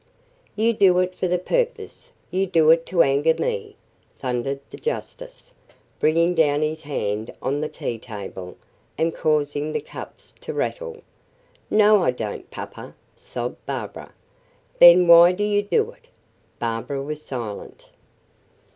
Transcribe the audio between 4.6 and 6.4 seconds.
the justice, bringing